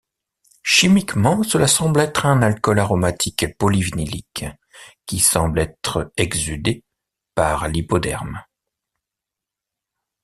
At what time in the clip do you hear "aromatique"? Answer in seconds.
2.79-3.45